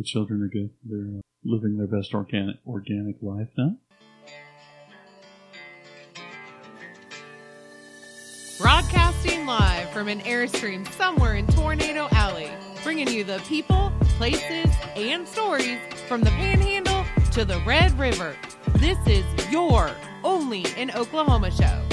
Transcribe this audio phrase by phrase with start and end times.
[0.00, 0.70] The children are good.
[0.82, 3.76] They're uh, living their best organic organic life now.
[8.58, 12.48] Broadcasting live from an Airstream somewhere in Tornado Alley,
[12.82, 15.78] bringing you the people, places, and stories
[16.08, 18.34] from the Panhandle to the Red River.
[18.76, 19.90] This is your
[20.24, 21.89] only in Oklahoma show.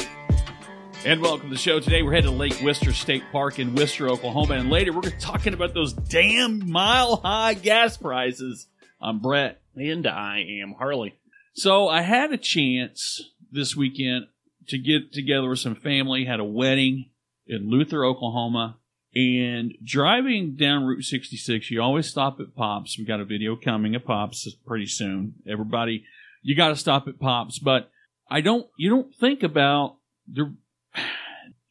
[1.06, 1.80] And welcome to the show.
[1.80, 4.56] Today we're headed to Lake Wister State Park in Wister, Oklahoma.
[4.56, 8.68] And later we're talking about those damn mile high gas prices.
[9.00, 9.62] I'm Brett.
[9.76, 11.16] And I am Harley.
[11.54, 13.22] So I had a chance
[13.52, 14.26] this weekend
[14.68, 17.10] to get together with some family, had a wedding
[17.46, 18.78] in Luther, Oklahoma.
[19.16, 22.98] And driving down Route 66, you always stop at Pops.
[22.98, 25.36] We got a video coming at Pops pretty soon.
[25.48, 26.04] Everybody,
[26.42, 27.60] you got to stop at Pops.
[27.60, 27.90] But
[28.30, 30.54] I don't, you don't think about the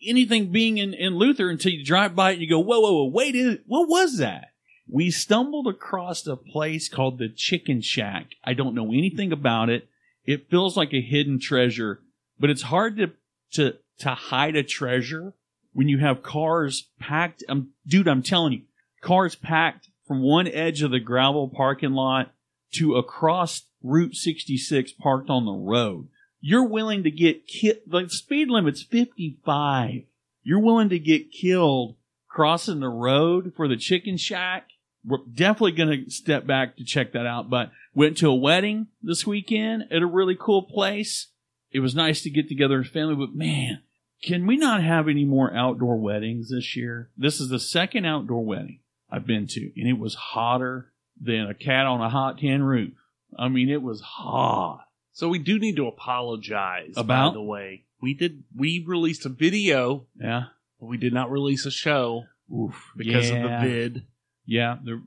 [0.07, 2.93] anything being in, in Luther until you drive by it and you go, whoa, whoa,
[2.93, 4.53] whoa, wait, what was that?
[4.89, 8.33] We stumbled across a place called the Chicken Shack.
[8.45, 9.89] I don't know anything about it.
[10.25, 12.01] It feels like a hidden treasure,
[12.39, 13.13] but it's hard to,
[13.53, 15.35] to, to hide a treasure
[15.73, 17.43] when you have cars packed.
[17.49, 18.63] Um, dude, I'm telling you,
[19.01, 22.33] cars packed from one edge of the gravel parking lot
[22.75, 26.09] to across Route 66 parked on the road.
[26.49, 27.79] You're willing to get killed.
[27.89, 30.03] The speed limit's 55.
[30.45, 31.97] You're willing to get killed
[32.29, 34.69] crossing the road for the chicken shack.
[35.05, 37.51] We're definitely going to step back to check that out.
[37.51, 41.33] But went to a wedding this weekend at a really cool place.
[41.73, 43.83] It was nice to get together as family, but man,
[44.23, 47.11] can we not have any more outdoor weddings this year?
[47.17, 48.79] This is the second outdoor wedding
[49.11, 52.93] I've been to, and it was hotter than a cat on a hot tin roof.
[53.37, 54.86] I mean, it was hot.
[55.17, 56.93] So we do need to apologize.
[56.95, 57.31] About?
[57.31, 60.45] by the way, we did we released a video, Yeah.
[60.79, 62.93] but we did not release a show Oof.
[62.95, 64.03] because of the vid.
[64.45, 64.77] Yeah.
[64.85, 65.01] There,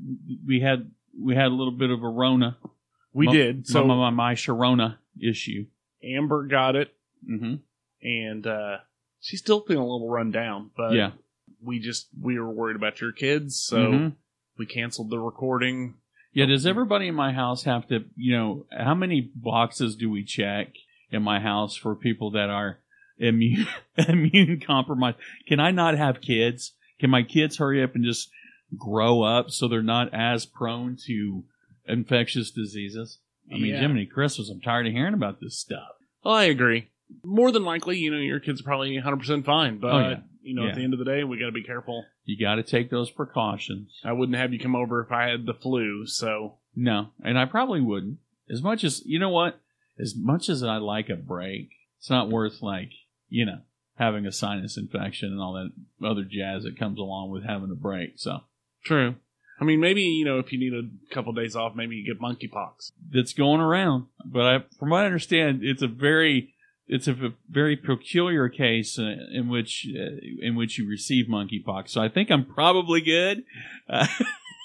[0.48, 2.58] we had we had a little bit of a Rona.
[3.14, 3.68] We My- did.
[3.68, 5.68] So my, my, my Sharona issue.
[6.04, 6.92] Amber got it,
[7.30, 7.56] Mm-hmm.
[8.02, 8.78] and uh,
[9.20, 10.72] she's still feeling a little run down.
[10.76, 11.12] But yeah.
[11.62, 14.16] we just we were worried about your kids, so Mhm.
[14.58, 15.99] we canceled the recording.
[16.34, 16.46] Yeah.
[16.46, 18.06] Does everybody in my house have to?
[18.16, 20.70] You know, how many boxes do we check
[21.12, 22.80] in my house for people that are
[23.18, 23.68] immune
[23.98, 25.18] immune compromised?
[25.48, 26.74] Can I not have kids?
[27.00, 28.30] Can my kids hurry up and just
[28.78, 31.44] grow up so they're not as prone to
[31.88, 33.20] infectious diseases?
[33.52, 33.80] I mean, Yeah.
[33.82, 35.88] Jiminy Christmas, I'm tired of hearing about this stuff.
[36.24, 36.90] Well, I agree.
[37.24, 39.80] More than likely, you know, your kids are probably 100 percent fine.
[39.80, 40.20] But Oh, yeah.
[40.50, 40.70] You know, Yeah.
[40.70, 42.06] at the end of the day, we got to be careful.
[42.26, 44.00] You got to take those precautions.
[44.04, 46.06] I wouldn't have you come over if I had the flu.
[46.06, 48.18] So No, and I probably wouldn't.
[48.50, 49.60] As much as you know what,
[50.00, 52.92] as much as I like a break, it's not worth like
[53.30, 53.60] you know
[53.98, 55.72] having a sinus infection and all that
[56.06, 58.14] other jazz that comes along with having a break.
[58.18, 58.42] So
[58.84, 59.16] True.
[59.62, 62.22] I mean, maybe you know, if you need a couple days off, maybe you get
[62.22, 62.92] monkeypox.
[63.12, 64.06] that's going around.
[64.26, 66.54] But I, from what I understand, it's a very
[66.90, 71.90] it's a very peculiar case uh, in which uh, in which you receive monkeypox.
[71.90, 73.44] So I think I'm probably good.
[73.88, 74.08] Uh,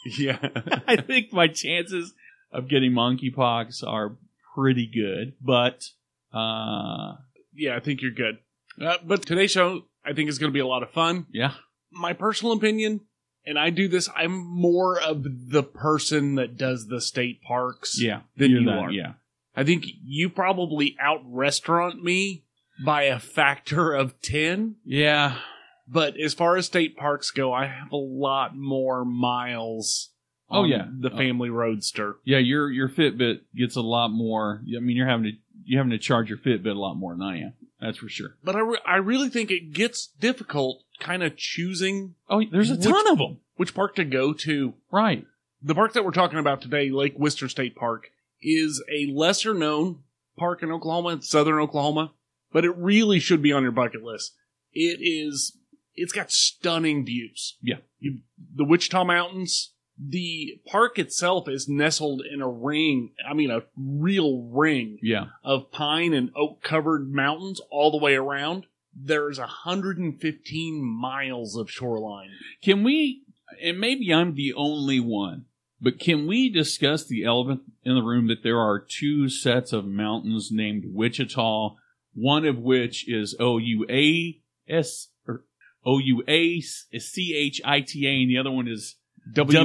[0.05, 0.39] Yeah.
[0.87, 2.15] I think my chances
[2.53, 4.17] of getting monkeypox are
[4.55, 5.89] pretty good, but
[6.33, 7.15] uh,
[7.55, 8.39] yeah, I think you're good.
[8.81, 11.27] Uh, but today's show, I think, is going to be a lot of fun.
[11.33, 11.55] yeah,
[11.91, 13.01] My personal opinion,
[13.47, 18.21] and I do this, I'm more of the person that does the state parks yeah,
[18.37, 18.91] than you that, are.
[18.91, 19.15] Yeah,
[19.57, 22.45] I think you probably out restaurant me
[22.85, 24.77] by a factor of 10.
[24.85, 25.39] yeah,
[25.87, 30.11] But as far as state parks go, I have a lot more miles.
[30.51, 30.87] Oh, on yeah.
[31.01, 31.17] the oh.
[31.17, 32.17] family roadster.
[32.25, 32.37] yeah.
[32.39, 34.63] Your your Fitbit gets a lot more.
[34.77, 35.33] I mean, you're having to
[35.65, 37.53] you're having to charge your Fitbit a lot more than I am.
[37.81, 38.37] That's for sure.
[38.45, 42.75] But I, re- I really think it gets difficult kind of choosing Oh, there's a
[42.75, 43.39] Which- ton of them.
[43.57, 44.75] which park to go to.
[44.93, 45.25] Right.
[45.63, 48.11] The park that we're talking about today, Lake Wister State Park,
[48.45, 50.01] is a lesser known
[50.37, 52.13] park in Oklahoma, southern Oklahoma,
[52.53, 54.35] but it really should be on your bucket list.
[54.73, 55.57] It is,
[55.95, 57.57] it's got stunning views.
[57.63, 57.77] Yeah.
[57.99, 58.19] You,
[58.55, 64.43] the Ouachita Mountains, the park itself is nestled in a ring, I mean, a real
[64.53, 65.27] ring Yeah.
[65.45, 68.67] of pine and oak covered mountains all the way around.
[68.97, 72.31] There's 115 miles of shoreline.
[72.63, 73.23] Can we?
[73.63, 75.45] And maybe I'm the only one,
[75.81, 79.85] but can we discuss the elephant in the room that there are two sets of
[79.87, 81.75] mountains named Wichita,
[82.15, 85.45] one of which is O U A S or
[85.85, 88.97] O U A C H I T A, and the other one is
[89.33, 89.57] W,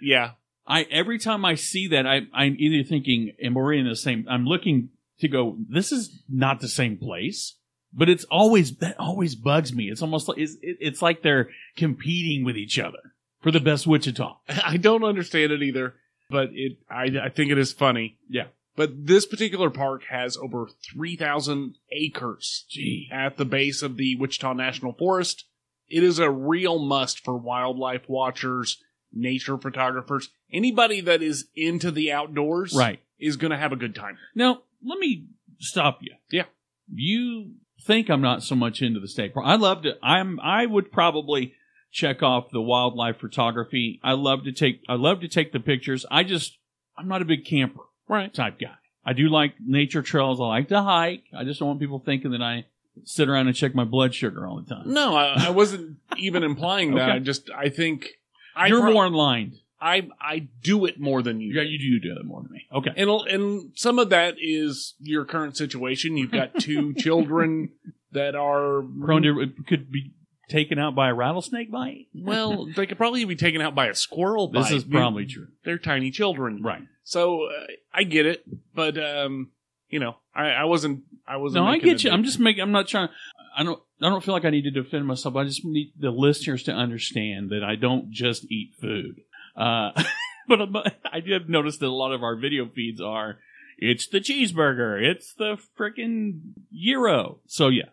[0.00, 0.30] yeah.
[0.66, 0.82] I.
[0.84, 4.44] Every time I see that, I, I'm either thinking, "Am we in the same?" I'm
[4.46, 5.56] looking to go.
[5.68, 7.56] This is not the same place.
[7.94, 9.90] But it's always that always bugs me.
[9.90, 12.98] It's almost like it's, it- it's like they're competing with each other
[13.42, 14.36] for the best Wichita.
[14.64, 15.94] I don't understand it either.
[16.30, 18.18] but it I, I think it is funny.
[18.28, 18.46] Yeah.
[18.74, 23.08] But this particular park has over 3,000 acres Gee.
[23.12, 25.44] at the base of the Ouachita National Forest.
[25.88, 32.10] It is a real must for wildlife watchers, nature photographers, anybody that is into the
[32.12, 33.00] outdoors Right.
[33.18, 34.16] is going to have a good time.
[34.34, 35.26] Now, let me
[35.58, 36.14] stop you.
[36.30, 36.44] Yeah.
[36.90, 37.52] You
[37.84, 39.44] think I'm not so much into the state park.
[39.46, 41.52] I love to I'm I would probably
[41.92, 44.00] check off the wildlife photography.
[44.02, 46.04] I love to take I love to take the pictures.
[46.10, 46.58] I just
[46.96, 48.32] I'm not a big camper Right.
[48.32, 48.74] type guy.
[49.04, 50.40] I do like nature trails.
[50.40, 51.24] I like to hike.
[51.36, 52.66] I just don't want people thinking that I
[53.04, 54.92] sit around and check my blood sugar all the time.
[54.92, 57.08] No, I, I wasn't even implying that.
[57.08, 57.12] Okay.
[57.12, 58.10] I just, I think
[58.54, 59.54] I You're pro- more in line.
[59.80, 61.54] I, I do it more than you.
[61.54, 62.66] Yeah, you do you do that more than me.
[62.72, 62.90] Okay.
[62.96, 66.16] And, and some of that is your current situation.
[66.16, 67.70] You've got two children
[68.12, 70.12] that are Prone to could be
[70.48, 72.06] taken out by a rattlesnake bite.
[72.14, 74.48] Well, they could probably be taken out by a squirrel.
[74.48, 75.48] This is probably true.
[75.64, 76.82] They're tiny children, Right.
[77.04, 78.44] So uh, I get it,
[78.74, 79.50] but um,
[79.88, 81.02] you know, I, I wasn't.
[81.26, 81.64] I wasn't.
[81.64, 82.10] No, I get you.
[82.10, 82.62] I'm just making.
[82.62, 83.08] I'm not trying.
[83.56, 83.80] I don't.
[84.00, 85.36] I don't feel like I need to defend myself.
[85.36, 89.20] I just need the listeners to understand that I don't just eat food.
[89.56, 89.90] Uh,
[90.48, 90.74] but I'm-
[91.12, 93.38] I do have noticed that a lot of our video feeds are.
[93.78, 95.02] It's the cheeseburger.
[95.02, 97.40] It's the freaking gyro.
[97.46, 97.90] So yeah,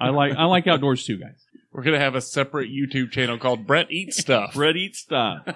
[0.00, 0.34] I like.
[0.36, 1.44] I like outdoors too, guys.
[1.76, 4.52] We're gonna have a separate YouTube channel called Brett Eats Stuff.
[4.56, 5.46] Red eat stuff.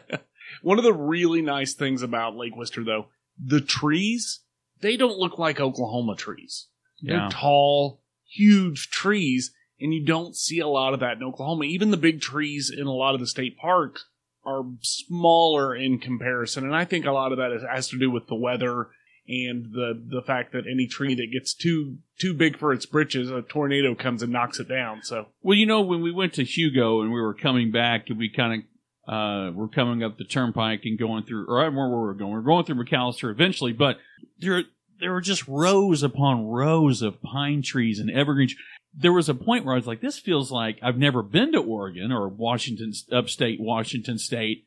[0.62, 3.08] One of the really nice things about Lake Wister, though,
[3.38, 4.40] the trees
[4.80, 6.68] they don't look like Oklahoma trees.
[7.02, 11.64] They're tall, huge trees, and you don't see a lot of that in Oklahoma.
[11.64, 14.06] Even the big trees in a lot of the state parks
[14.46, 18.28] are smaller in comparison, and I think a lot of that has to do with
[18.28, 18.88] the weather
[19.28, 23.30] and the the fact that any tree that gets too too big for its britches,
[23.30, 25.02] a tornado comes and knocks it down.
[25.02, 28.18] So Well, you know, when we went to Hugo and we were coming back, and
[28.18, 31.74] we kind of uh, were coming up the turnpike and going through, or I don't
[31.74, 32.32] remember where we were going.
[32.32, 33.98] We are going through McAlester eventually, but
[34.38, 34.64] there
[35.00, 38.54] there were just rows upon rows of pine trees and evergreens.
[38.92, 41.60] There was a point where I was like, "This feels like I've never been to
[41.60, 44.64] Oregon or Washington, upstate Washington State,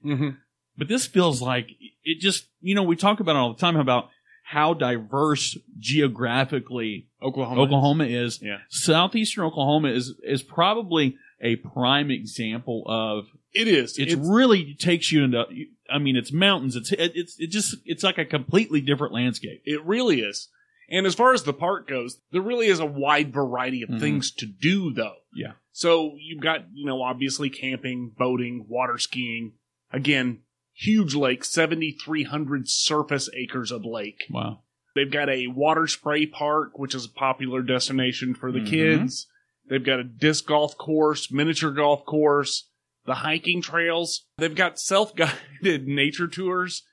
[0.78, 1.68] but this feels like
[2.04, 4.10] it just you know we talk about it all the time about
[4.44, 8.40] how diverse geographically Oklahoma, Oklahoma is.
[8.42, 8.58] Yeah.
[8.70, 13.98] Southeastern Oklahoma is is probably a prime example of it is.
[13.98, 15.44] it really takes you into
[15.90, 19.62] I mean it's mountains it's it, it's it just it's like a completely different landscape.
[19.66, 20.50] It really is.
[20.90, 24.00] And as far as the park goes, there really is a wide variety of Mhm.
[24.00, 25.16] things to do, though.
[25.34, 25.54] Yeah.
[25.72, 29.54] So you've got, you know, obviously camping, boating, water skiing.
[29.92, 30.40] Again,
[30.74, 34.24] huge lake, 7,300 surface acres of lake.
[34.30, 34.60] Wow.
[34.96, 38.68] They've got a water spray park, which is a popular destination for the Mhm.
[38.68, 39.28] kids.
[39.68, 42.70] They've got a disc golf course, miniature golf course,
[43.06, 44.26] the hiking trails.
[44.38, 46.84] They've got self guided nature tours.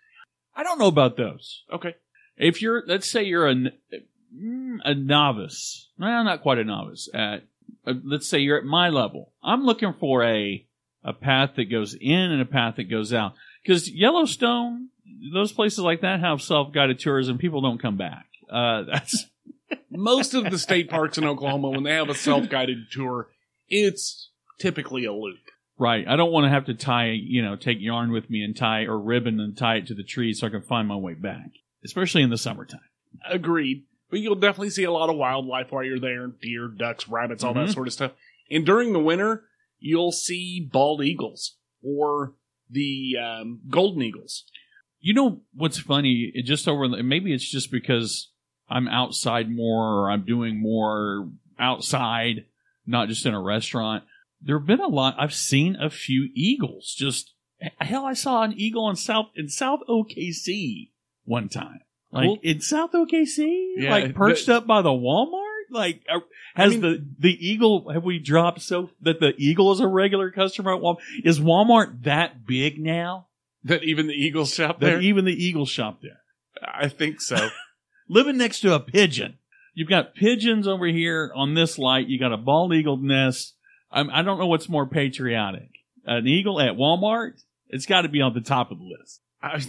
[0.54, 1.64] I don't know about those.
[1.72, 1.94] Okay.
[2.36, 5.88] If you're let's say you're a mm, a novice.
[5.98, 7.44] Well, not quite a novice at
[7.86, 9.32] uh, let's say you're at my level.
[9.42, 10.64] I'm looking for a
[11.02, 13.34] a path that goes in and a path that goes out.
[13.66, 14.88] Cuz Yellowstone,
[15.32, 18.26] those places like that have self-guided tours and people don't come back.
[18.50, 19.26] Uh that's
[19.90, 23.28] most of the state parks in Oklahoma, when they have a self guided tour,
[23.68, 25.38] it's typically a loop.
[25.78, 26.06] Right.
[26.06, 28.82] I don't want to have to tie, you know, take yarn with me and tie
[28.84, 31.50] or ribbon and tie it to the tree so I can find my way back,
[31.84, 32.80] especially in the summertime.
[33.28, 33.84] Agreed.
[34.10, 37.54] But you'll definitely see a lot of wildlife while you're there deer, ducks, rabbits, all
[37.54, 37.74] that Mhm.
[37.74, 38.12] sort of stuff.
[38.50, 39.44] And during the winter,
[39.78, 42.34] you'll see bald eagles or
[42.70, 44.44] the um, golden eagles.
[45.00, 46.30] You know what's funny?
[46.34, 48.30] It just over, maybe it's just because
[48.68, 52.44] I'm outside more or I'm doing more outside,
[52.86, 54.04] not just in a restaurant.
[54.42, 55.16] There have been a lot.
[55.18, 56.94] I've seen a few eagles.
[56.96, 57.32] Just
[57.80, 60.90] hell, I saw an eagle in South in South OKC
[61.24, 61.80] one time.
[62.12, 62.38] Like Cool.
[62.42, 65.39] in South OKC, Yeah, like perched the- up by the Walmart.
[65.70, 66.22] Like, uh, are-
[66.54, 67.90] has mean- the the eagle?
[67.92, 70.98] Have we dropped so that the eagle is a regular customer at Walmart?
[71.24, 73.26] Is Walmart that big now
[73.64, 75.00] That even the Eagle shop that there?
[75.00, 76.20] even the eagle shop there?
[76.62, 77.48] I think so.
[78.08, 79.38] Living next to a pigeon.
[79.74, 82.08] You've got pigeons over here on this light.
[82.08, 83.54] You got a bald eagle nest.
[83.92, 85.68] I'm, I don't know what's more patriotic.
[86.04, 87.42] An eagle at Walmart.
[87.68, 89.20] It's got to be on the top of the list.
[89.42, 89.62] I,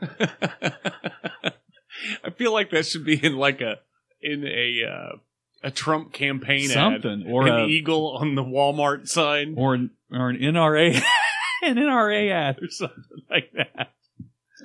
[2.24, 3.76] I feel like that should be in like a
[4.22, 5.16] in a uh,
[5.62, 7.30] a Trump campaign Something ad.
[7.32, 9.54] or an a eagle on the Walmart sign.
[9.56, 10.94] or an, or an NRA
[11.62, 13.92] an NRA ad or something like that.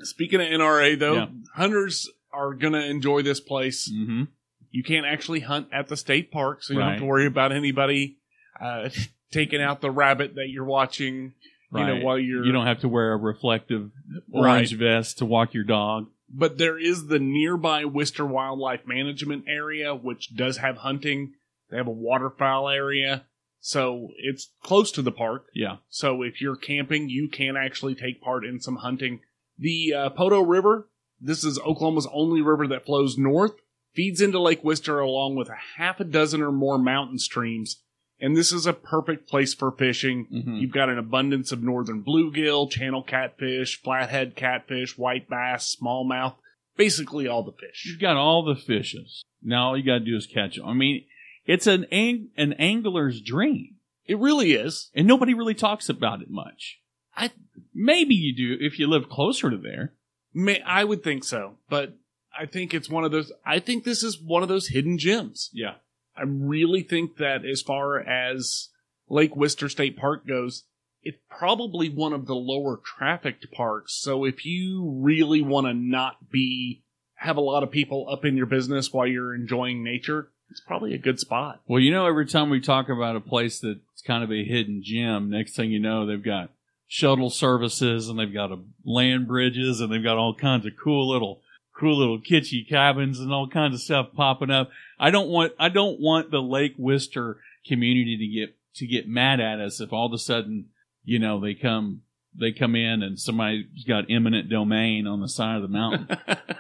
[0.04, 1.28] Speaking of NRA, though, Yeah.
[1.56, 3.92] hunters are gonna enjoy this place.
[3.92, 4.24] Mm-hmm.
[4.72, 7.54] You can't actually hunt at the state park, so you don't have to worry about
[7.54, 8.18] anybody
[8.62, 8.90] uh,
[9.32, 11.34] taking out the rabbit that you're watching.
[11.74, 13.92] You know, while you're you don't have to wear a reflective
[14.32, 16.08] orange vest to walk your dog.
[16.30, 21.34] But there is the nearby Wister Wildlife Management area, which does have hunting.
[21.70, 23.26] They have a waterfowl area.
[23.60, 25.48] So it's close to the park.
[25.54, 25.78] Yeah.
[25.90, 29.22] So if you're camping, you can actually take part in some hunting.
[29.58, 30.88] The uh, Poteau River,
[31.20, 33.54] this is Oklahoma's only river that flows north,
[33.94, 37.82] feeds into Lake Wister along with a half a dozen or more mountain streams.
[38.20, 40.28] And this is a perfect place for fishing.
[40.32, 40.62] Mhm.
[40.62, 46.36] You've got an abundance of northern bluegill, channel catfish, flathead catfish, white bass, smallmouth,
[46.78, 47.86] basically all the fish.
[47.86, 49.24] You've got all the fishes.
[49.44, 50.66] Now all you got to do is catch them.
[50.66, 51.04] I mean,
[51.46, 53.76] it's an ang- an angler's dream,
[54.08, 54.90] It really is.
[54.96, 56.80] and nobody really talks about it much.
[57.18, 57.32] I
[57.74, 59.94] Maybe you do if you live closer to there.
[60.34, 61.98] may, I would think so, but
[62.38, 63.32] I think it's one of those.
[63.46, 65.50] I think this is one of those hidden gems.
[65.54, 65.76] Yeah.
[66.18, 68.70] I really think that as far as
[69.10, 70.64] Lake Wister State Park goes,
[71.04, 73.94] it's probably one of the lower trafficked parks.
[74.02, 76.84] So if you really want to not be
[77.16, 80.94] have a lot of people up in your business while you're enjoying nature, it's probably
[80.94, 81.62] a good spot.
[81.68, 84.82] Well, you know, every time we talk about a place that's kind of a hidden
[84.84, 86.52] gem, next thing you know, they've got
[86.88, 91.10] shuttle services and they've got a land bridges and they've got all kinds of cool
[91.10, 91.42] little,
[91.78, 94.70] cool little kitschy cabins and all kinds of stuff popping up.
[95.00, 99.40] I don't want, I don't want the Lake Wister community to get, to get mad
[99.40, 100.70] at us if all of a sudden,
[101.04, 102.02] you know, they come,
[102.34, 106.08] they come in and somebody's got eminent domain on the side of the mountain.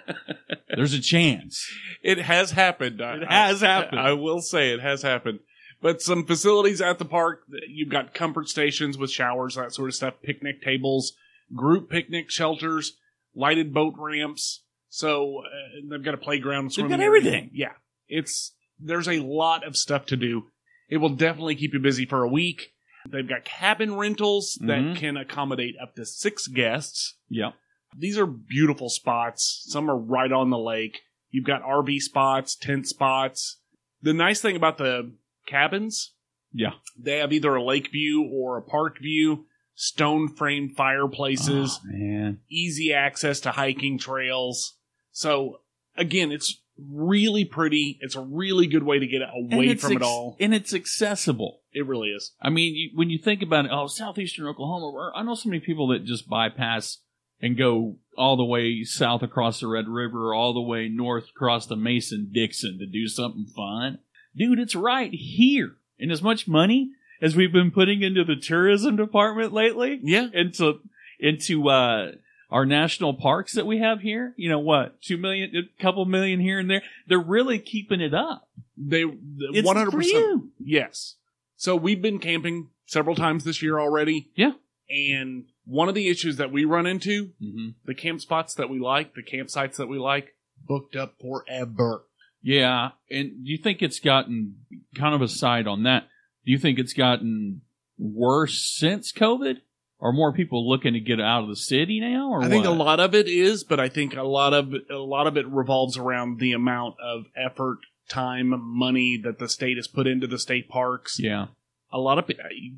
[0.75, 1.69] There's a chance.
[2.03, 3.00] It has happened.
[3.00, 4.00] It has happened.
[4.00, 5.39] I, I will say it has happened.
[5.81, 9.95] But some facilities at the park, you've got comfort stations with showers, that sort of
[9.95, 11.13] stuff, picnic tables,
[11.53, 12.98] group picnic shelters,
[13.36, 14.62] lighted boat ramps.
[14.96, 17.08] So uh, they've got a playground, They've swimming got area.
[17.08, 17.50] everything.
[17.54, 17.74] Yeah,
[18.08, 20.44] it's there's a lot of stuff to do.
[20.90, 22.72] It will definitely keep you busy for a week.
[23.10, 24.68] They've got cabin rentals Mhm.
[24.68, 27.18] that can accommodate up to six guests.
[27.30, 27.52] Yeah.
[27.98, 29.64] These are beautiful spots.
[29.68, 31.02] Some are right on the lake.
[31.30, 33.60] You've got RV spots, tent spots.
[34.02, 35.14] The nice thing about the
[35.46, 36.14] cabins,
[36.54, 36.74] Yeah.
[36.98, 42.40] they have either a lake view or a park view, stone framed fireplaces, Oh, man.
[42.50, 44.78] easy access to hiking trails.
[45.15, 45.62] So
[45.95, 47.98] again, it's really pretty.
[48.01, 50.36] It's a really good way to get away from it all.
[50.41, 51.62] And it's accessible.
[51.72, 52.34] It really is.
[52.41, 55.48] I mean, you, when you think about it, oh, southeastern Oklahoma, where- I know so
[55.50, 56.98] many people that just bypass
[57.41, 61.65] and go all the way south across the Red River, all the way north across
[61.65, 64.00] the Mason Dixon to do something fun.
[64.36, 65.77] Dude, it's right here.
[65.98, 66.91] And as much money
[67.22, 70.27] as we've been putting into the tourism department lately, Yeah.
[70.34, 70.79] into
[71.22, 72.12] into uh
[72.55, 76.39] our national parks that we have here, you know what, two million, a couple million
[76.39, 76.83] here and there.
[77.05, 78.47] They're really keeping it up.
[78.77, 80.45] They one hundred percent.
[80.57, 81.15] Yes.
[81.57, 84.29] So we've been camping several times this year already.
[84.35, 84.53] Yeah.
[84.89, 87.69] And one of the issues that we run into, Mm-hmm.
[87.85, 90.35] the camp spots that we like, the campsites that we like,
[90.65, 92.03] booked up forever.
[92.41, 94.59] Yeah, and do you think it's gotten
[94.95, 96.03] kind of aside on that?
[96.45, 97.63] Do you think it's gotten
[97.97, 99.57] worse since COVID?
[100.02, 102.74] Are more people looking to get out of the city now, or I think what?
[102.74, 105.48] a lot of it is, but I think a lot of a lot of it
[105.48, 107.78] revolves around the amount of effort,
[108.10, 111.18] time, money that the state has put into the state parks.
[111.20, 111.48] Yeah,
[111.94, 112.30] A lot of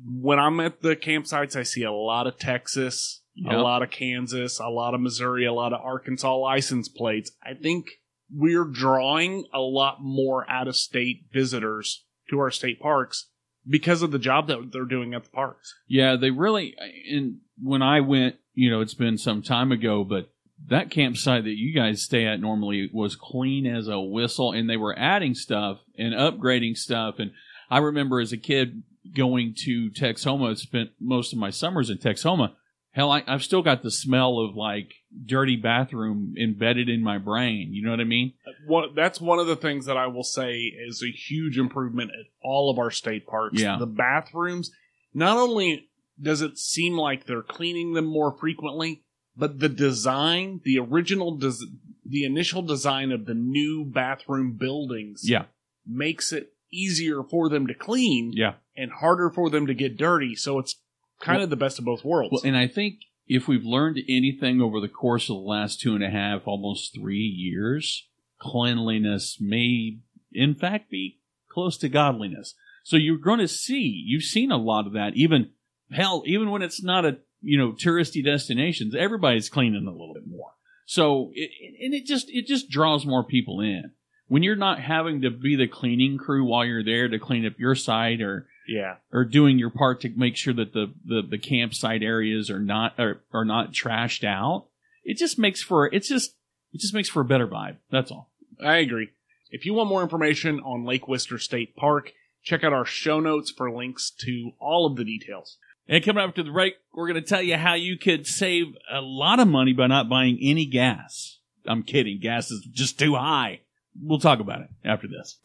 [0.06, 3.52] when I'm at the campsites, I see a lot of Texas, Yep.
[3.52, 7.30] a lot of Kansas, a lot of Missouri, a lot of Arkansas license plates.
[7.42, 7.86] I think
[8.34, 13.28] we're drawing a lot more out of state visitors to our state parks
[13.68, 15.74] because of the job that they're doing at the parks.
[15.86, 16.16] yeah.
[16.16, 16.74] They really.
[17.10, 20.30] And when I went, you know, it's been some time ago, but
[20.66, 24.76] that campsite that you guys stay at normally was clean as a whistle, and they
[24.76, 27.16] were adding stuff and upgrading stuff.
[27.18, 27.30] And
[27.70, 28.82] I remember as a kid
[29.14, 32.52] going to Texoma, spent most of my summers in Texoma.
[32.92, 34.92] Hell, I, I've still got the smell of like
[35.24, 37.68] dirty bathroom embedded in my brain.
[37.72, 38.32] You know what I mean?
[38.46, 42.10] Uh, one, that's one of the things that I will say is a huge improvement
[42.18, 43.60] at all of our state parks.
[43.60, 43.76] Yeah.
[43.78, 44.70] The bathrooms,
[45.14, 45.88] not only
[46.20, 49.02] does it seem like they're cleaning them more frequently,
[49.36, 51.66] but the design, the original, des-
[52.04, 55.44] the initial design of the new bathroom buildings Yeah,
[55.86, 58.54] makes it easier for them to clean yeah.
[58.76, 60.34] and harder for them to get dirty.
[60.34, 60.80] So it's
[61.20, 62.32] kind Well- of the best of both worlds.
[62.32, 65.94] Well, and I think if we've learned anything over the course of the last two
[65.94, 68.06] and a half, almost three years,
[68.38, 69.98] cleanliness may,
[70.32, 72.54] in fact, be close to godliness.
[72.84, 75.14] So you're going to see, you've seen a lot of that.
[75.14, 75.50] Even
[75.90, 80.26] hell, even when it's not a you know touristy destinations, everybody's cleaning a little bit
[80.26, 80.52] more.
[80.86, 81.50] So it,
[81.82, 83.92] and it just it just draws more people in
[84.26, 87.58] when you're not having to be the cleaning crew while you're there to clean up
[87.58, 88.96] your site or yeah.
[89.12, 92.98] or doing your part to make sure that the, the, the campsite areas are not
[92.98, 94.66] are, are not trashed out.
[95.04, 96.34] it just makes for it's just
[96.72, 97.76] it just makes for a better vibe.
[97.90, 98.30] That's all.
[98.62, 99.08] I agree.
[99.50, 103.50] If you want more information on Lake Wister State Park, check out our show notes
[103.50, 105.56] for links to all of the details.
[105.88, 108.66] And coming up to the break, we're going to tell you how you could save
[108.92, 111.38] a lot of money by not buying any gas.
[111.66, 112.20] I'm kidding.
[112.20, 113.60] Gas is just too high.
[114.00, 115.38] We'll talk about it after this.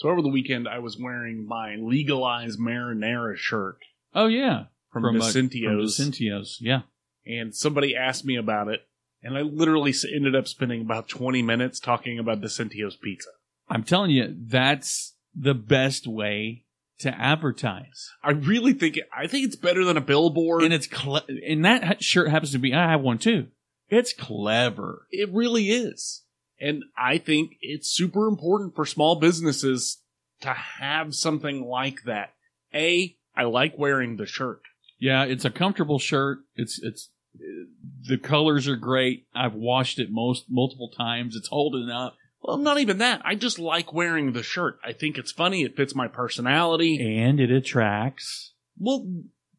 [0.00, 3.76] So over the weekend, I was wearing my legalized marinara shirt
[4.14, 6.80] Oh yeah, from, uh, Vicentio's, From Vicentio's, yeah.
[7.26, 8.80] and somebody asked me about it,
[9.22, 13.28] and I literally ended up spending about 20 minutes talking about Vicentio's pizza.
[13.68, 16.64] I'm telling you, that's the best way
[17.00, 18.08] to advertise.
[18.24, 20.62] I really think it, I think it's better than a billboard.
[20.62, 22.72] And it's cle- and that shirt happens to be.
[22.72, 23.48] I have one too.
[23.90, 25.06] It's clever.
[25.10, 26.22] It really is.
[26.60, 30.02] And I think it's super important for small businesses
[30.42, 32.34] to have something like that.
[32.74, 34.60] A, I like wearing the shirt.
[34.98, 36.40] Yeah, it's a comfortable shirt.
[36.56, 37.10] It's it's
[38.06, 39.26] the colors are great.
[39.34, 41.36] I've washed it most multiple times.
[41.36, 42.16] It's holding up.
[42.42, 43.22] Well, not even that.
[43.24, 44.78] I just like wearing the shirt.
[44.84, 45.62] I think it's funny.
[45.62, 47.18] It fits my personality.
[47.18, 48.54] and it attracts.
[48.78, 49.06] Well,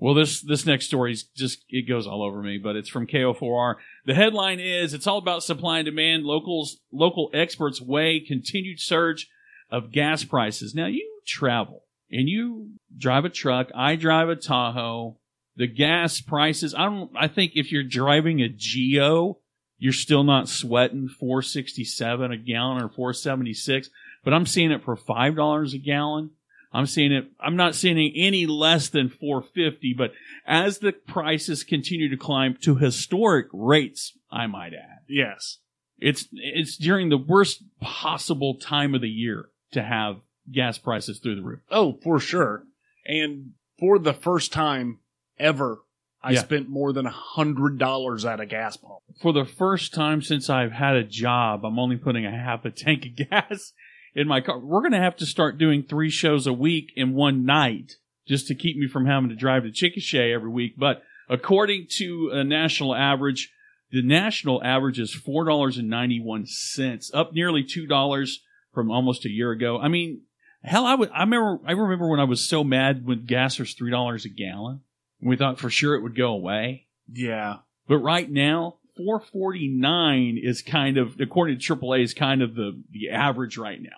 [0.00, 3.06] Well, this this next story is just it goes all over me, but it's from
[3.06, 3.74] KFOR.
[4.06, 6.24] The headline is it's all about supply and demand.
[6.24, 9.28] Locals local experts weigh continued surge
[9.70, 10.74] of gas prices.
[10.74, 13.70] Now you travel and you drive a truck.
[13.74, 15.18] I drive a Tahoe.
[15.56, 16.74] The gas prices.
[16.74, 17.10] I don't.
[17.14, 19.38] I think if you're driving a Geo,
[19.78, 23.90] you're still not sweating 467 a gallon or 476.
[24.24, 26.30] But I'm seeing it for five dollars a gallon.
[26.72, 27.24] I'm seeing it.
[27.40, 29.94] I'm not seeing any less than 450.
[29.98, 30.12] But
[30.46, 35.58] as the prices continue to climb to historic rates, I might add, Yes.
[35.98, 40.16] it's it's during the worst possible time of the year to have
[40.52, 41.60] gas prices through the roof.
[41.70, 42.64] Oh, for sure.
[43.06, 44.98] And for the first time
[45.38, 45.80] ever,
[46.22, 46.40] I Yeah.
[46.40, 48.98] spent more than a hundred dollars at a gas pump.
[49.20, 52.70] For the first time since I've had a job, I'm only putting a half a
[52.70, 53.72] tank of gas
[54.14, 54.58] in my car.
[54.58, 57.96] We're going to have to start doing three shows a week in one night
[58.26, 60.74] just to keep me from having to drive to Chickasha every week.
[60.76, 63.52] But according to a national average,
[63.90, 68.40] the national average is four dollars and ninety one cents, up nearly two dollars
[68.72, 69.78] from almost a year ago.
[69.78, 70.22] I mean,
[70.62, 71.10] hell, I would.
[71.10, 71.58] I remember.
[71.66, 74.82] I remember when I was so mad when gas was three dollars a gallon.
[75.20, 76.86] We thought for sure it would go away.
[77.12, 77.58] Yeah.
[77.88, 83.10] But right now, 449 is kind of, according to AAA, is kind of the, the
[83.10, 83.88] average right now.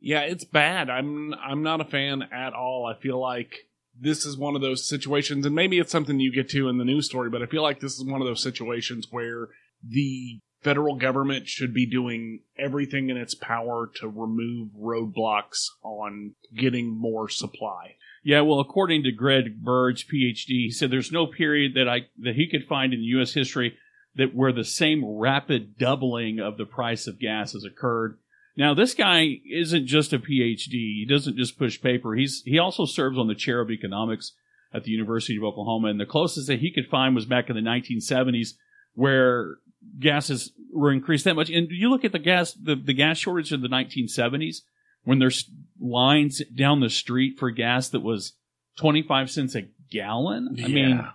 [0.00, 0.90] Yeah, it's bad.
[0.90, 2.84] I'm I'm not a fan at all.
[2.84, 6.48] I feel like this is one of those situations, and maybe it's something you get
[6.50, 9.06] to in the news story, but I feel like this is one of those situations
[9.10, 9.48] where
[9.86, 16.88] the federal government should be doing everything in its power to remove roadblocks on getting
[16.88, 17.96] more supply.
[18.24, 22.36] Yeah, well, according to Greg Burge, PhD, he said there's no period that I that
[22.36, 23.34] he could find in U.S.
[23.34, 23.76] history
[24.16, 28.18] that where the same rapid doubling of the price of gas has occurred.
[28.56, 30.70] Now, this guy isn't just a PhD.
[30.70, 32.14] He doesn't just push paper.
[32.14, 34.32] He's he also serves on the chair of economics
[34.74, 37.56] at the University of Oklahoma, and the closest that he could find was back in
[37.56, 38.54] the 1970s,
[38.94, 39.56] where
[39.98, 41.50] gases were increased that much.
[41.50, 44.58] And you look at the gas the, the gas shortage of the 1970s
[45.04, 48.34] when there's lines down the street for gas that was
[48.78, 50.56] 25 cents a gallon.
[50.62, 51.10] I mean, Yeah.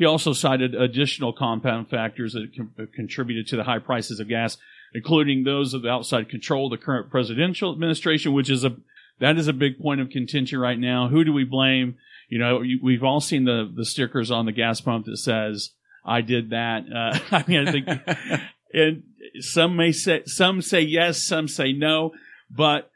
[0.00, 4.56] He also cited additional compound factors that con- contributed to the high prices of gas,
[4.94, 8.76] including those of outside control of the current presidential administration, which is a
[9.18, 11.08] that is a big point of contention right now.
[11.08, 11.96] Who do we blame?
[12.30, 16.22] You know, we've all seen the the stickers on the gas pump that says "I
[16.22, 17.86] did that." Uh, I mean, I think
[18.72, 19.02] and
[19.40, 22.12] some may say some say yes, some say no,
[22.50, 22.90] but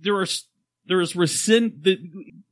[0.00, 0.26] there are
[0.86, 1.80] there is rescind.
[1.82, 1.98] The,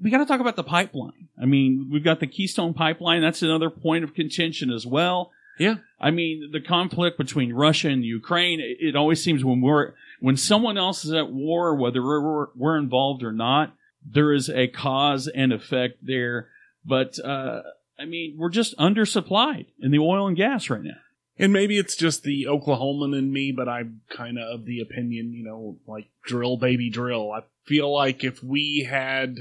[0.01, 1.29] we got to talk about the pipeline.
[1.41, 3.23] I mean, we've got the Keystone Pipeline.
[3.23, 5.33] That's another point of contention as well.
[5.59, 5.77] Yeah.
[6.01, 8.61] I mean, the conflict between Russia and Ukraine.
[8.61, 12.79] It, it always seems when we're when someone else is at war, whether we're, we're
[12.79, 16.49] involved or not, there is a cause and effect there.
[16.85, 17.63] But uh,
[17.99, 20.99] I mean, we're just undersupplied in the oil and gas right now.
[21.41, 25.33] And maybe it's just the Oklahoman in me, but I'm kind of of the opinion,
[25.33, 27.31] you know, like drill, baby, drill.
[27.31, 29.37] I feel like if we had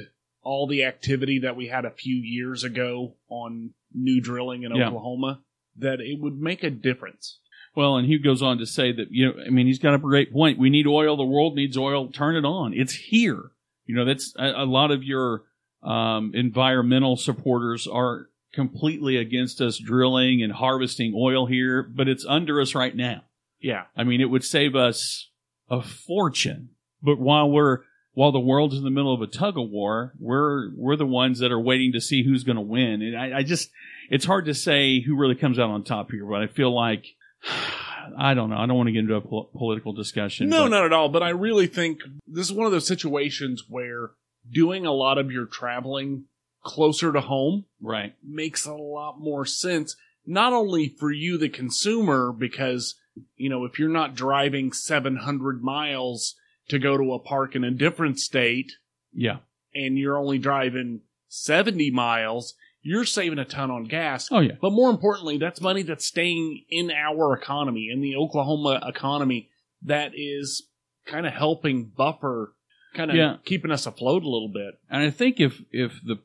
[0.47, 4.88] all the activity that we had a few years ago on new drilling in Yeah.
[4.88, 5.41] Oklahoma,
[5.77, 7.39] that it would make a difference.
[7.75, 9.99] Well, and he goes on to say that, you know, I mean, he's got a
[9.99, 10.57] great point.
[10.57, 11.17] We need oil.
[11.17, 12.07] The world needs oil.
[12.07, 12.73] Turn it on.
[12.73, 13.51] It's here.
[13.86, 15.43] You know, that's a, a lot of your
[15.83, 22.62] um, environmental supporters are completely against us drilling and harvesting oil here, but it's under
[22.62, 23.23] us right now.
[23.60, 23.83] Yeah.
[23.97, 25.29] I mean, it would save us
[25.69, 26.69] a fortune.
[27.03, 27.79] But while we're
[28.17, 31.38] while the world's in the middle of a tug of war, we're we're the ones
[31.38, 33.03] that are waiting to see who's going to win.
[33.03, 33.69] And I, I just
[34.10, 36.25] it's hard to say who really comes out on top here.
[36.25, 37.06] But I feel like
[38.17, 38.58] I don't know.
[38.58, 40.49] I don't want to get into a pol- political discussion.
[40.49, 41.10] No, but- not at all.
[41.10, 44.13] But I really think this is one of those situations where
[44.51, 46.23] doing a lot of your traveling
[46.63, 48.15] closer to home right.
[48.27, 49.95] makes a lot more sense.
[50.25, 52.95] Not only for you, the consumer, because,
[53.36, 56.34] you know, if you're not driving 700 miles
[56.69, 58.71] to go to a park in a different state
[59.13, 59.38] Yeah.
[59.73, 64.30] and you're only driving 70 miles, you're saving a ton on gas.
[64.32, 64.53] Oh yeah.
[64.62, 69.49] But more importantly, that's money that's staying in our economy, in the Oklahoma economy,
[69.84, 70.67] that is
[71.06, 72.53] kind of helping buffer,
[72.93, 73.38] kind of Yeah.
[73.45, 74.80] keeping us afloat a little bit.
[74.89, 76.17] And I think if if the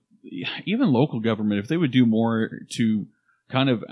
[0.65, 3.07] even local government, if they would do more to
[3.51, 3.83] kind of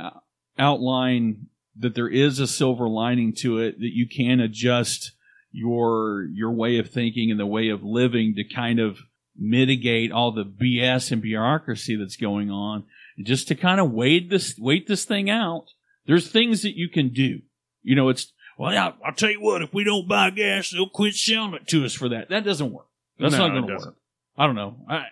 [0.59, 5.13] outline that there is a silver lining to it, that you can adjust
[5.53, 8.99] your your way of thinking and the way of living to kind of
[9.37, 12.85] mitigate all the BS and bureaucracy that's going on,
[13.23, 15.67] just to kind of wait this wait this thing out.
[16.07, 17.41] There's things that you can do.
[17.83, 19.63] You know, it's well, I'll, I'll tell you what.
[19.63, 22.29] If we don't buy gas, they'll quit selling it to us for that.
[22.29, 22.87] That doesn't work.
[23.19, 23.97] That's No, not going to work.
[24.37, 24.77] I don't know.
[24.89, 25.05] I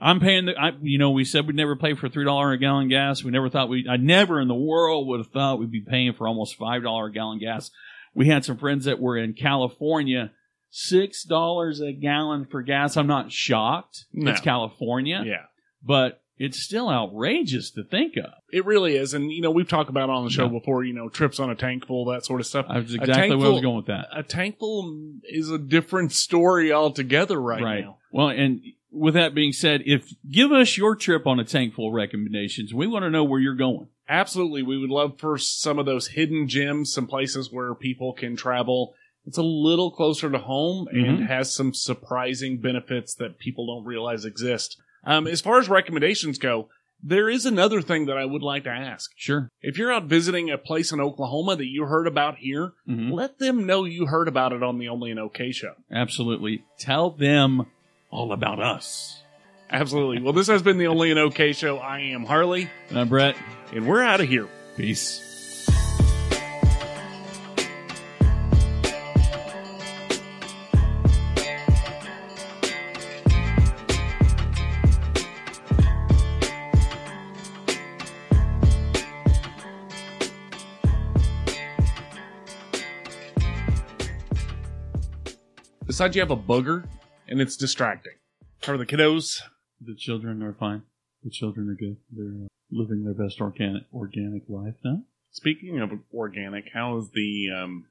[0.00, 0.54] I'm paying the.
[0.58, 3.22] I, you know, we said we'd never pay for three dollar a gallon gas.
[3.22, 3.86] We never thought we.
[3.88, 7.06] I never in the world would have thought we'd be paying for almost five dollar
[7.06, 7.70] a gallon gas.
[8.18, 10.32] We had some friends that were in California,
[10.70, 12.96] six dollars a gallon for gas.
[12.96, 14.06] I'm not shocked.
[14.12, 14.32] No.
[14.32, 15.44] It's California, Yeah.
[15.84, 18.32] but it's still outrageous to think of.
[18.52, 19.14] It really is.
[19.14, 20.58] And, you know, we've talked about it on the show Yeah.
[20.58, 22.66] before, you know, trips on a tank full, that sort of stuff.
[22.68, 24.08] That's exactly where I was going with that.
[24.12, 27.98] A tank full is a different story altogether right, now.
[28.10, 31.92] Well, and with that being said, if give us your trip on a tank full
[31.92, 33.86] recommendations, we want to know where you're going.
[34.08, 34.62] Absolutely.
[34.62, 38.94] We would love for some of those hidden gems, some places where people can travel.
[39.26, 41.26] It's a little closer to home and Mhm.
[41.26, 44.80] has some surprising benefits that people don't realize exist.
[45.04, 46.68] Um, as far as recommendations go,
[47.02, 49.12] there is another thing that I would like to ask.
[49.16, 49.50] Sure.
[49.62, 53.12] If you're out visiting a place in Oklahoma that you heard about here, Mhm.
[53.12, 55.74] let them know you heard about it on the Only in OK show.
[55.92, 56.64] Absolutely.
[56.78, 57.66] Tell them
[58.10, 59.22] all about us.
[59.70, 60.22] Absolutely.
[60.22, 61.78] Well, this has been the Only an OK show.
[61.78, 63.36] I am Harley, And I'm Brett.
[63.72, 64.48] and we're out of here.
[64.76, 65.24] Peace.
[85.86, 86.84] Besides, you have a booger,
[87.28, 88.12] and it's distracting.
[88.66, 89.40] Are the kiddos?
[89.80, 90.82] The children are fine.
[91.24, 91.96] The children are good.
[92.10, 95.02] They're uh, living their best organic organic life now.
[95.30, 97.86] Speaking of organic, how is the um,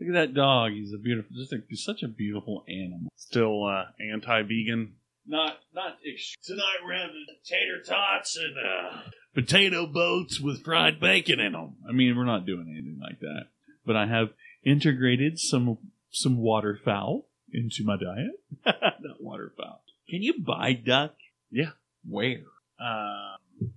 [0.00, 0.72] Look at that dog.
[0.72, 3.12] He's a beautiful, just a, he's such a beautiful animal.
[3.16, 4.94] still uh, anti-vegan?
[5.26, 5.98] Not, not
[6.42, 6.78] tonight.
[6.82, 11.76] We're having tater tots and uh, potato boats with fried bacon in them.
[11.86, 13.48] I mean, we're not doing anything like that.
[13.84, 14.30] But I have
[14.64, 15.78] integrated some
[16.10, 18.40] some waterfowl into my diet.
[19.00, 19.82] not waterfowl.
[20.10, 21.14] Can you buy duck?
[21.50, 21.70] Yeah.
[22.04, 22.42] Where?
[22.80, 23.72] Um,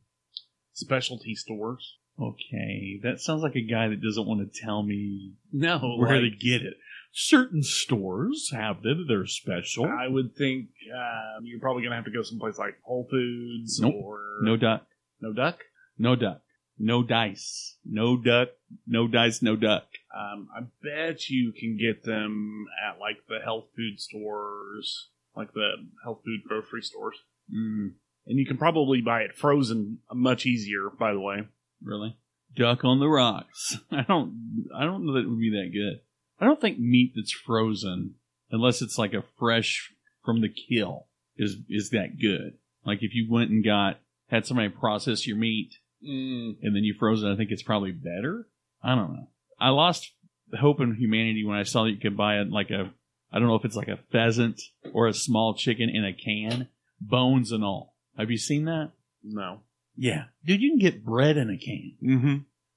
[0.73, 1.97] specialty stores.
[2.19, 6.31] Okay, that sounds like a guy that doesn't want to tell me No, where like,
[6.31, 6.75] to get it.
[7.11, 9.85] Certain stores have them; they're special.
[9.85, 13.95] I would think um, you're probably gonna have to go someplace like Whole Foods Nope.
[13.95, 14.85] or No duck,
[15.21, 15.59] no duck.
[15.97, 16.41] no duck,
[16.77, 18.49] no dice, no duck,
[18.85, 19.85] no dice, no duck.
[20.15, 25.71] Um, I bet you can get them at like the health food stores, like the
[26.03, 27.17] health food grocery stores,
[27.51, 27.93] Mm,
[28.25, 30.89] and you can probably buy it frozen much easier.
[30.89, 31.47] By the way,
[31.83, 32.15] really?
[32.55, 33.77] Duck on the rocks.
[33.91, 34.69] I don't.
[34.75, 36.01] I don't know that it would be that good.
[36.39, 38.15] I don't think meat that's frozen,
[38.51, 39.93] unless it's like a fresh
[40.23, 42.57] from the kill, is is that good.
[42.85, 46.55] Like if you went and got had somebody process your meat mm.
[46.61, 48.47] and then you froze it, I think it's probably better.
[48.81, 49.27] I don't know.
[49.59, 50.11] I lost
[50.59, 52.91] hope in humanity when I saw that you could buy it like a,
[53.33, 54.61] I don't know if it's like a pheasant
[54.93, 56.67] or a small chicken in a can,
[57.01, 57.95] bones and all.
[58.17, 58.91] Have you seen that?
[59.23, 59.61] no.
[59.95, 60.25] Yeah.
[60.45, 61.93] Dude, you can get bread in a can.
[62.03, 62.35] Mm-hmm.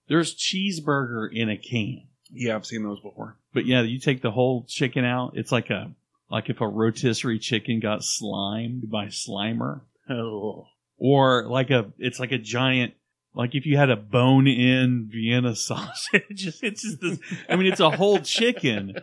[0.09, 2.03] There's cheeseburger in a can.
[2.31, 3.37] Yeah, I've seen those before.
[3.55, 5.33] But yeah, you take the whole chicken out.
[5.37, 5.93] It's like a
[6.31, 10.67] like if a rotisserie chicken got slimed by Slimer, Oh.
[10.99, 12.93] or like a it's like a giant
[13.37, 16.49] like if you had a bone in Vienna sausage.
[16.63, 17.19] it's just this.
[17.49, 18.97] I mean, it's a whole chicken,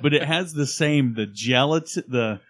[0.00, 2.40] but it has the same the gelatin the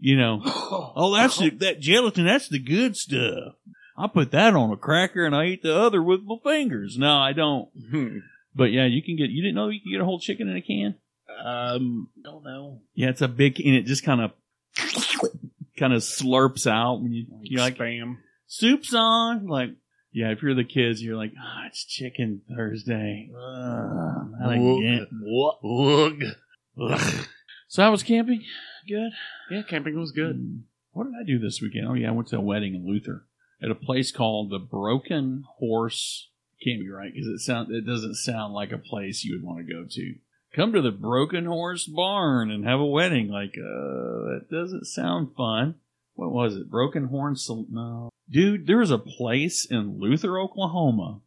[0.00, 0.40] you know.
[0.44, 2.24] Oh, that's the, that gelatin.
[2.24, 3.54] That's the good stuff.
[3.96, 6.96] I put that on a cracker and I eat the other with my fingers.
[6.98, 7.68] No, I don't.
[7.90, 8.18] Hmm.
[8.54, 9.30] But yeah, you can get.
[9.30, 10.94] You didn't know you can get a whole chicken in a can.
[11.44, 12.80] Um, don't know.
[12.94, 14.32] Yeah, it's a big, and it just kind of,
[15.76, 18.18] kind of slurps out when you you're like spam.
[18.46, 19.46] soup's on.
[19.46, 19.70] Like,
[20.14, 23.28] yeah, if you're the kids, you're like, ah, it's chicken Thursday.
[23.34, 25.08] Ugh, I like it.
[25.20, 25.58] What?
[25.64, 26.22] Ugh.
[26.80, 27.26] Ugh.
[27.68, 28.44] So I was camping.
[28.88, 29.10] Good.
[29.50, 30.36] Yeah, camping was good.
[30.36, 30.60] Mm.
[30.92, 31.88] What did I do this weekend?
[31.88, 33.24] Oh yeah, I went to a wedding in Luther
[33.62, 36.28] at a place called the Broken Horse.
[36.62, 39.66] Can't be right because it sound it doesn't sound like a place you would want
[39.66, 40.14] to go to.
[40.54, 43.26] Come to the Broken Horse Barn and have a wedding.
[43.28, 45.74] Like, uh, that doesn't sound fun.
[46.14, 46.70] What was it?
[46.70, 47.34] Broken Horn?
[47.34, 51.20] Sal- No, dude, there is a place in Luther, Oklahoma.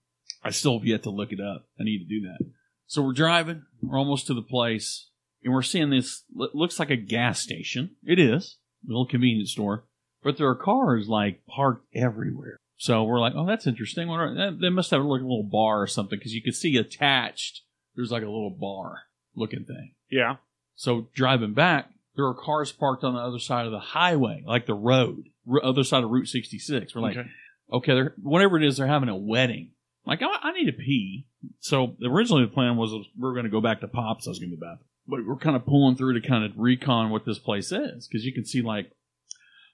[0.43, 1.65] I still have yet to look it up.
[1.79, 2.45] I need to do that.
[2.85, 3.63] So we're driving.
[3.81, 5.09] We're almost to the place,
[5.43, 6.23] and we're seeing this.
[6.39, 7.95] It looks like a gas station.
[8.03, 9.85] It is a little convenience store,
[10.23, 12.57] but there are cars like parked everywhere.
[12.77, 14.07] So we're like, oh, that's interesting.
[14.07, 16.53] What are, that- they must have like a little bar or something because you can
[16.53, 17.61] see attached.
[17.95, 18.99] There's like a little bar
[19.35, 19.93] looking thing.
[20.11, 20.35] Yeah.
[20.75, 24.67] So driving back, there are cars parked on the other side of the highway, like
[24.67, 25.23] the road,
[25.63, 26.93] other side of Route 66.
[26.95, 27.29] We're like, Okay.
[27.73, 29.71] okay, they're, whatever it is, they're having a wedding.
[30.05, 31.27] Like, I, I need to pee.
[31.59, 34.27] So originally the plan was we are going to go back to Pops.
[34.27, 34.79] I was going to bath.
[35.07, 38.25] But we're kind of pulling through to kind of recon what this place is because
[38.25, 38.91] you can see like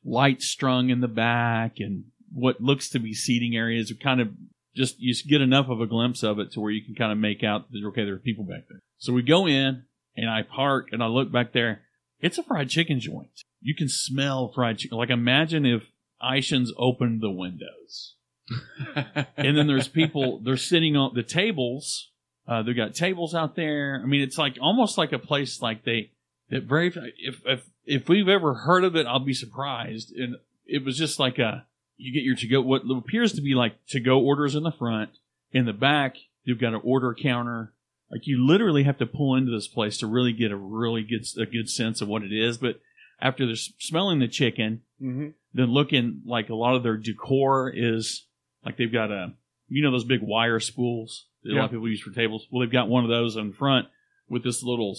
[0.06, 3.92] lights strung in the back and what looks to be seating areas.
[3.92, 4.30] Are kind of
[4.76, 7.18] just you get enough of a glimpse of it to where you can kind of
[7.18, 8.80] make out that okay, there are people back there.
[8.98, 9.84] So we go in
[10.16, 11.82] and I park and I look back there.
[12.20, 13.42] It's a fried chicken joint.
[13.64, 14.98] You can smell fried chicken.
[14.98, 15.84] Like imagine if
[16.22, 18.16] Eischen's opened the windows.
[19.38, 22.12] And then there's people they're sitting on the tables
[22.48, 24.02] uh, they've got tables out there.
[24.04, 26.12] I mean it's like almost like a place like they
[26.50, 30.14] that very if if if we've ever heard of it i'll be surprised.
[30.16, 31.66] And it was just like a
[31.98, 34.72] you get your to go what appears to be like to go orders in the
[34.72, 35.12] front.
[35.52, 37.74] In the back you've got an order counter.
[38.12, 41.26] Like you literally have to pull into this place to really get a really good
[41.40, 42.58] a good sense of what it is.
[42.58, 42.82] But
[43.24, 45.30] after they're smelling the chicken mm-hmm.
[45.54, 48.28] then looking like a lot of their decor is
[48.64, 49.34] like they've got a
[49.68, 52.48] you know those big wire spools that a lot of people use for tables.
[52.52, 53.88] Well, they've got one of those in front
[54.30, 54.96] with this little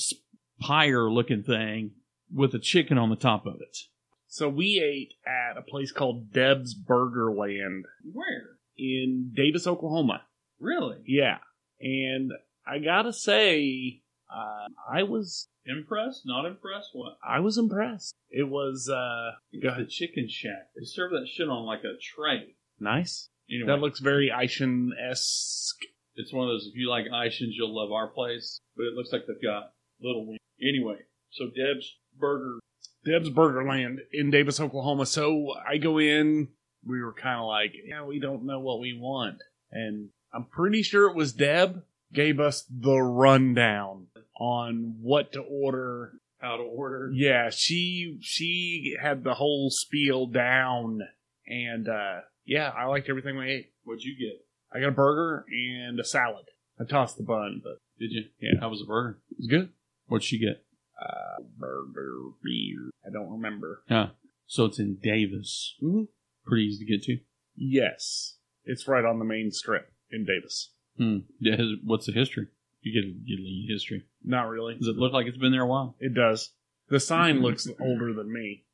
[0.61, 1.93] pyre looking thing
[2.33, 3.79] with a chicken on the top of it.
[4.27, 8.59] So we ate at a place called Deb's Burger Land Where?
[8.77, 10.23] in Davis, Oklahoma.
[10.59, 10.99] Really?
[11.07, 11.39] Yeah.
[11.81, 12.33] And
[12.67, 16.23] I gotta say, uh, I was Impressed?
[16.27, 16.91] Not impressed?
[16.93, 17.17] What?
[17.27, 18.15] I was impressed.
[18.31, 19.33] It was uh,
[19.63, 20.69] go The chicken shack.
[20.77, 22.55] They serve that shit on like a tray.
[22.79, 23.29] nice.
[23.51, 25.77] Anyway, That looks very Eischen esque.
[26.17, 26.67] it's one of those.
[26.67, 28.59] If you like Eischen's, you'll love our place.
[28.77, 30.41] But it looks like they've got little wings.
[30.63, 30.99] Anyway,
[31.31, 32.59] so Deb's Burger.
[33.05, 35.05] Deb's Burger Land in Davis, Oklahoma.
[35.07, 36.49] So I go in.
[36.87, 39.39] We were kind of like, yeah, we don't know what we want,
[39.73, 41.83] and I'm pretty sure it was Deb
[42.15, 44.07] gave us the rundown
[44.39, 46.13] on what to order.
[46.39, 47.11] How to order?
[47.15, 51.01] Yeah, she she had the whole spiel down,
[51.47, 53.73] and uh yeah, I liked everything we ate.
[53.85, 54.45] What'd you get?
[54.75, 56.45] I got a burger and a salad.
[56.79, 58.25] I tossed the bun, but Did you?
[58.41, 58.61] Yeah.
[58.61, 59.21] How was the burger?
[59.31, 59.71] it was good.
[60.07, 60.65] What'd she get?
[61.01, 62.91] Uh, burger beer.
[63.07, 63.83] I don't remember.
[63.89, 64.09] Yeah.
[64.47, 65.77] So it's in Davis.
[65.83, 66.09] Mhm.
[66.45, 67.19] Pretty easy to get to.
[67.57, 70.73] Yes, it's right on the main strip in Davis.
[70.97, 71.19] Hmm.
[71.41, 72.49] Yeah, what's the history?
[72.83, 74.05] You get get a history.
[74.23, 74.77] Not really.
[74.77, 75.97] Does it look like it's been there a while?
[76.01, 76.51] It does.
[76.89, 78.65] The sign looks older than me.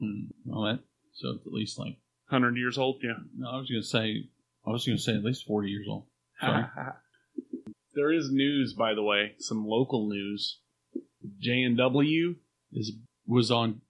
[0.00, 0.24] Hmm.
[0.44, 0.80] Well, that
[1.12, 1.96] so it's at least like
[2.28, 3.00] Hundred years old.
[3.02, 3.14] Yeah.
[3.36, 4.24] no, I was gonna say
[4.66, 6.04] I was gonna say at least forty years old.
[6.40, 6.64] Sorry.
[7.94, 10.58] there is news, by the way, some local news.
[11.40, 12.36] J and W.
[12.72, 12.92] Is
[13.26, 13.80] was on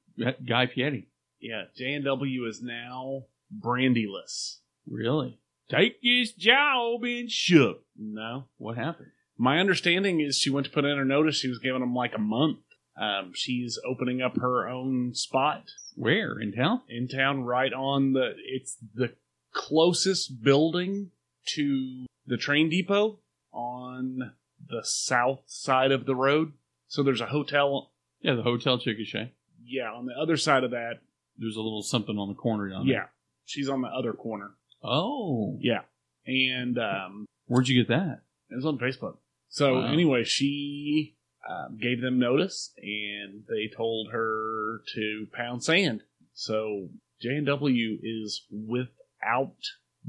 [0.46, 1.08] Guy Fieri.
[1.40, 3.24] Yeah, J and W is now
[3.60, 4.58] brandyless.
[4.86, 5.40] Really?
[5.68, 7.82] Take his job and shook.
[7.96, 9.08] No, What happened?
[9.36, 11.36] my understanding is she went to put in her notice.
[11.36, 12.58] She was giving him like a month.
[13.00, 16.80] Um, she's opening up her own spot Where in town?
[16.88, 18.32] in town, right on the.
[18.44, 19.12] It's the
[19.52, 21.10] closest building
[21.54, 23.18] to the train depot
[23.52, 24.32] on
[24.68, 26.52] the south side of the road.
[26.88, 27.92] So there's a hotel.
[28.20, 29.30] Yeah, the Hotel Chickasha.
[29.64, 31.00] Yeah, on the other side of that.
[31.36, 32.94] There's a little something on the corner down there.
[32.96, 33.04] Yeah,
[33.44, 34.50] She's on the other corner.
[34.82, 35.82] Oh, Yeah,
[36.26, 38.20] and um, where'd you get that?
[38.50, 39.16] it was on Facebook.
[39.48, 39.92] So Wow.
[39.92, 41.16] anyway, she
[41.48, 46.02] um, gave them notice, and they told her to pound sand.
[46.34, 46.88] So
[47.20, 49.54] J and W is without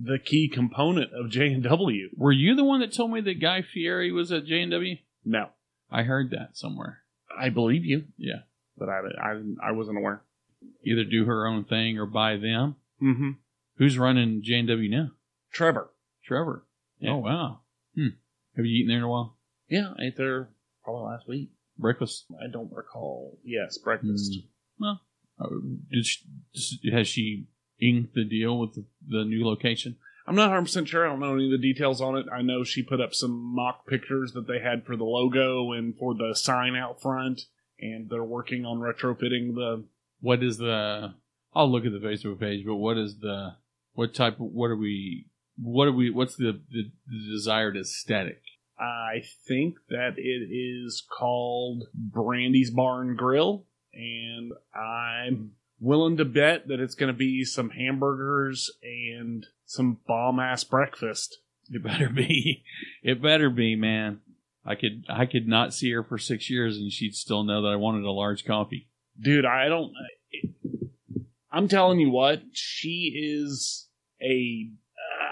[0.01, 2.10] the key component of J and W.
[2.15, 4.97] Were you the one that told me that Guy Fieri was at J and W?
[5.25, 5.49] No,
[5.91, 6.99] I heard that somewhere.
[7.38, 8.41] I believe you, Yeah,
[8.77, 10.21] but I I, I wasn't aware.
[10.84, 12.75] either do her own thing or buy them.
[13.01, 13.32] Mm-hmm.
[13.79, 15.11] Who's running J and W now?
[15.51, 15.89] Trevor.
[16.23, 16.65] Trevor.
[16.99, 17.11] Yeah.
[17.11, 17.61] Oh wow.
[17.95, 18.09] Hmm.
[18.55, 19.37] Have you eaten there in a while?
[19.69, 20.49] Yeah, I ate there
[20.83, 21.49] probably last week.
[21.77, 22.25] Breakfast.
[22.43, 23.39] I don't recall.
[23.43, 24.37] Yes, breakfast.
[25.39, 25.47] Uh,
[25.89, 27.47] did she, has she
[27.81, 29.95] inked the deal with the, the new location?
[30.27, 31.05] I'm not 100 percent sure.
[31.05, 32.25] I don't know any of the details on it.
[32.31, 35.97] I know she put up some mock pictures that they had for the logo and
[35.97, 37.43] for the sign out front,
[37.79, 39.85] and they're working on retrofitting the.
[40.19, 41.13] What is the?
[41.55, 43.55] I'll look at the Facebook page, but what is the?
[43.99, 44.39] What type?
[44.39, 45.25] Of, what are we?
[45.62, 46.09] What are we?
[46.09, 48.41] What's the, the, the desired aesthetic?
[48.79, 56.79] I think that it is called Brandy's Barn Grill, and I'm willing to bet that
[56.79, 61.39] it's going to be some hamburgers and some bomb ass breakfast.
[61.69, 62.63] It better be.
[63.03, 64.21] It better be, man.
[64.65, 67.67] I could I could not see her for six years and she'd still know that
[67.67, 68.88] I wanted a large coffee.
[69.19, 69.91] dude i don't
[71.51, 73.88] i'm telling you what she is
[74.21, 74.69] a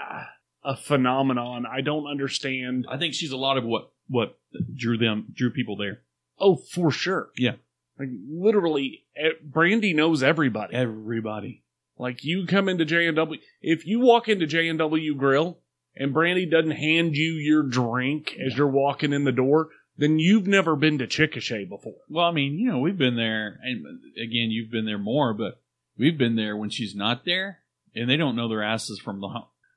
[0.00, 0.22] uh,
[0.64, 4.38] a phenomenon i don't understand I think she's a lot of what what
[4.74, 6.00] drew them drew people there.
[6.38, 7.52] oh for sure Yeah.
[7.98, 9.04] like literally
[9.42, 11.62] brandy knows everybody Everybody.
[11.98, 15.58] like you come into j&w if you walk into j&w grill
[15.96, 20.46] and brandy doesn't hand you your drink as you're walking in the door then you've
[20.46, 23.84] never been to chickasha before Well, I mean, you know, we've been there, and
[24.16, 25.60] again, you've been there more, but
[25.98, 27.58] we've been there when she's not there,
[27.98, 29.28] and they don't know their asses from the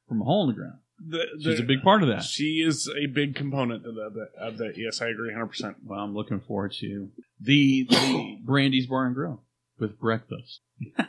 [0.08, 0.80] from a hole in the ground.
[1.00, 2.24] the, She's the- a big part of that.
[2.24, 6.14] she is a big component of that, of that yes i agree 100% Well, I'm
[6.14, 9.42] looking forward to the the Brandy's Bar and Grill
[9.80, 10.62] with breakfast.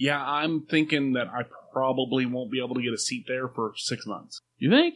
[0.00, 1.42] Yeah, I'm thinking that I
[1.72, 4.40] probably won't be able to get a seat there for six months.
[4.56, 4.94] You think?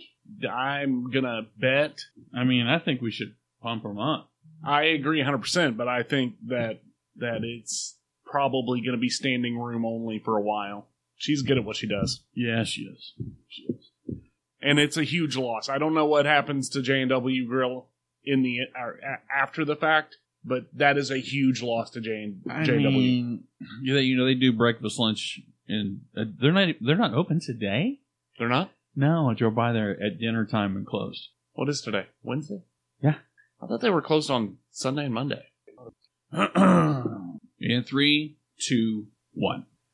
[0.48, 1.98] I'm gonna bet.
[2.32, 4.30] I mean, I think we should pump them up.
[4.64, 6.82] I agree 100, percent but I think that
[7.16, 10.86] that it's probably gonna be standing room only for a while.
[11.22, 13.12] She's good at what she does, Yeah, she is.
[13.48, 13.90] She is.
[14.60, 15.68] and it's a huge loss.
[15.68, 17.86] I don't know what happens to J and W Grill
[18.24, 18.58] in the
[19.32, 22.92] after the fact, but that is a huge loss to J and I JW.
[22.92, 23.44] mean,
[23.82, 28.00] you know, they do breakfast, lunch, and uh, they're not they're not open today.
[28.40, 28.72] They're not.
[28.96, 31.28] No, I drove by there at dinner time and closed.
[31.52, 32.06] What is today?
[32.24, 32.62] Wednesday.
[33.00, 33.14] Yeah.
[33.62, 35.44] I thought they were closed on Sunday and Monday.
[37.60, 39.66] In three, two, one.